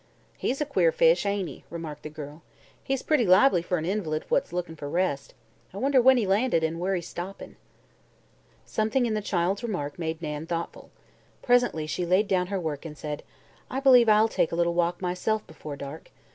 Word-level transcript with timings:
"He's 0.35 0.59
a 0.59 0.65
queer 0.65 0.91
fish, 0.91 1.27
ain't 1.27 1.47
he?" 1.47 1.63
remarked 1.69 2.01
the 2.01 2.09
girl. 2.09 2.41
"He's 2.83 3.03
pretty 3.03 3.27
lively 3.27 3.61
for 3.61 3.77
an 3.77 3.85
invalid 3.85 4.25
what's 4.29 4.51
lookin' 4.51 4.75
for 4.75 4.89
rest. 4.89 5.35
I 5.75 5.77
wonder 5.77 6.01
when 6.01 6.17
he 6.17 6.25
landed, 6.25 6.63
an' 6.63 6.79
where 6.79 6.95
he's 6.95 7.07
stoppin'." 7.07 7.55
Something 8.65 9.05
in 9.05 9.13
the 9.13 9.21
child's 9.21 9.61
remark 9.61 9.99
made 9.99 10.19
Nan 10.19 10.47
thoughtful. 10.47 10.89
Presently 11.43 11.85
she 11.85 12.03
laid 12.03 12.27
down 12.27 12.47
her 12.47 12.59
work 12.59 12.83
and 12.83 12.97
said: 12.97 13.21
"I 13.69 13.79
believe 13.79 14.09
I'll 14.09 14.27
take 14.27 14.51
a 14.51 14.55
little 14.55 14.73
walk, 14.73 15.03
myself, 15.03 15.45
before 15.45 15.75
dark. 15.75 16.09